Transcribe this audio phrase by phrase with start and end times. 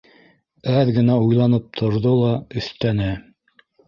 [0.77, 2.31] —Әҙ генә уйланып торҙо ла
[2.63, 3.11] өҫтә не